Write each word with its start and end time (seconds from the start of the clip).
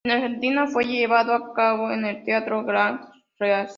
En 0.03 0.11
Argentina 0.13 0.65
fue 0.65 0.85
llevado 0.85 1.31
a 1.35 1.53
cabo 1.53 1.91
en 1.91 2.05
el 2.05 2.23
teatro 2.23 2.63
Gran 2.65 3.01
Rex. 3.37 3.69